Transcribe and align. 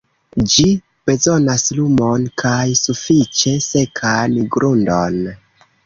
Ĝi 0.53 0.63
bezonas 1.09 1.67
lumon 1.81 2.27
kaj 2.45 2.57
sufiĉe 2.83 3.57
sekan 3.71 4.45
grundon. 4.57 5.25